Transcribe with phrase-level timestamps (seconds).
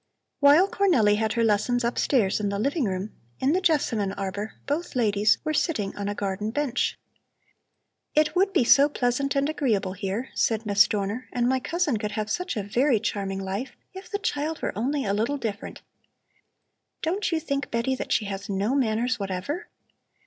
[0.39, 4.95] While Cornelli had her lessons upstairs in the living room, in the jessamine arbor both
[4.95, 6.97] ladies were sitting on a garden bench.
[8.15, 12.13] "It would be so pleasant and agreeable here," said Miss Dorner, "and my cousin could
[12.13, 15.83] have such a very charming life, if the child were only a little different.
[17.03, 19.67] Don't you think, Betty, that she has no manners whatever?"